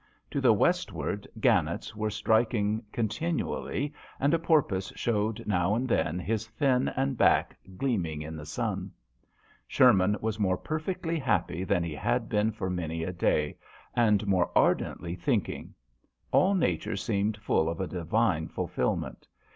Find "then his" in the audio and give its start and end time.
5.87-6.47